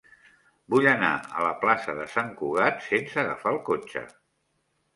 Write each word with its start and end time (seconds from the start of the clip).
Vull 0.73 0.87
anar 0.91 1.09
a 1.17 1.43
la 1.47 1.51
plaça 1.67 1.95
de 2.01 2.09
Sant 2.15 2.33
Cugat 2.41 2.83
sense 2.89 3.23
agafar 3.27 3.55
el 3.57 3.63
cotxe. 3.71 4.07